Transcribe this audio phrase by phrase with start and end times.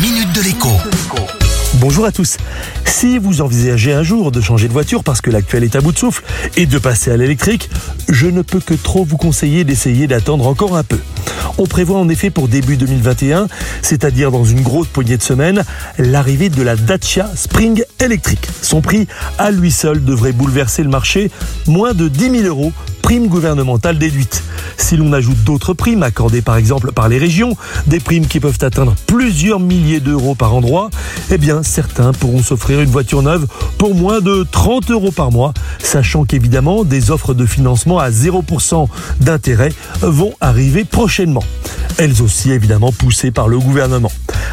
[0.00, 0.68] minute de l'écho.
[1.74, 2.36] Bonjour à tous.
[2.84, 5.92] Si vous envisagez un jour de changer de voiture parce que l'actuel est à bout
[5.92, 6.22] de souffle
[6.56, 7.68] et de passer à l'électrique,
[8.08, 10.98] je ne peux que trop vous conseiller d'essayer d'attendre encore un peu.
[11.58, 13.48] On prévoit en effet pour début 2021,
[13.82, 15.64] c'est-à-dire dans une grosse poignée de semaines,
[15.98, 18.48] l'arrivée de la Dacia Spring électrique.
[18.62, 19.08] Son prix
[19.38, 21.30] à lui seul devrait bouleverser le marché,
[21.66, 22.72] moins de 10 000 euros,
[23.02, 24.44] prime gouvernementale déduite.
[24.76, 27.56] Si l'on ajoute d'autres primes accordées par exemple par les régions,
[27.86, 30.90] des primes qui peuvent atteindre plusieurs milliers d'euros par endroit,
[31.30, 33.46] eh bien certains pourront s'offrir une voiture neuve
[33.78, 38.88] pour moins de 30 euros par mois, sachant qu'évidemment des offres de financement à 0%
[39.20, 41.44] d'intérêt vont arriver prochainement.
[41.98, 44.12] Elles aussi évidemment poussées par le gouvernement.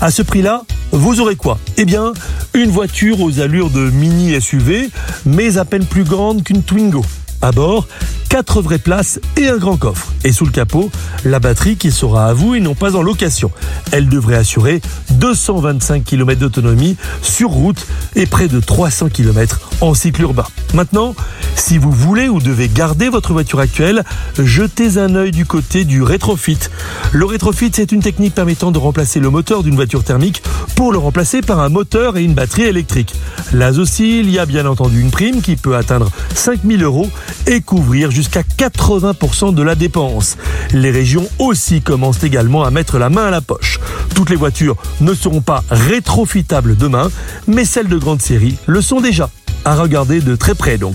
[0.00, 1.58] À ce prix-là, vous aurez quoi?
[1.76, 2.12] Eh bien,
[2.54, 4.90] une voiture aux allures de mini SUV,
[5.24, 7.04] mais à peine plus grande qu'une Twingo.
[7.42, 7.86] À bord,
[8.28, 10.12] quatre vraies places et un grand coffre.
[10.24, 10.90] Et sous le capot,
[11.24, 13.50] la batterie qui sera à vous et non pas en location.
[13.92, 14.80] Elle devrait assurer
[15.12, 20.46] 225 km d'autonomie sur route et près de 300 km en cycle urbain.
[20.74, 21.14] Maintenant,
[21.56, 24.04] si vous voulez ou devez garder votre voiture actuelle,
[24.38, 26.58] jetez un œil du côté du rétrofit.
[27.12, 30.42] Le rétrofit, c'est une technique permettant de remplacer le moteur d'une voiture thermique
[30.76, 33.14] pour le remplacer par un moteur et une batterie électrique.
[33.52, 37.10] Là aussi, il y a bien entendu une prime qui peut atteindre 5000 euros
[37.46, 40.36] et couvrir jusqu'à 80% de la dépense.
[40.72, 43.80] Les régions aussi commencent également à mettre la main à la poche.
[44.14, 47.10] Toutes les voitures ne seront pas rétrofitables demain,
[47.46, 49.30] mais celles de grande série le sont déjà.
[49.64, 50.94] À regarder de très près donc.